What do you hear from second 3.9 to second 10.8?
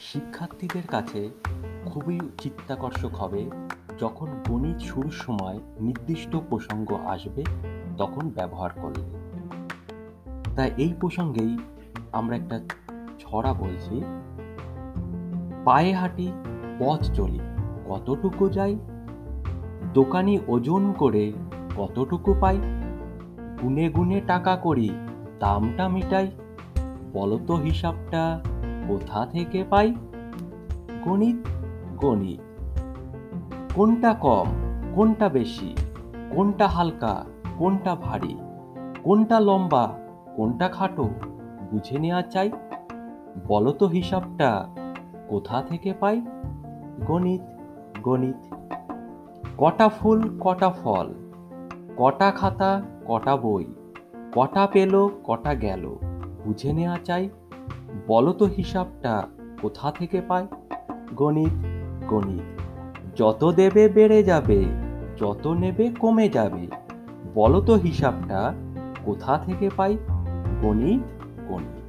যখন গণিত শুরুর সময় নির্দিষ্ট প্রসঙ্গ আসবে, তখন ব্যবহার করলে। তাই